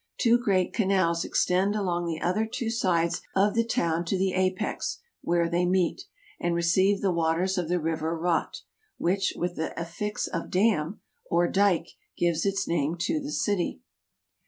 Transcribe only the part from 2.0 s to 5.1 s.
the other two sides of the town to the apex,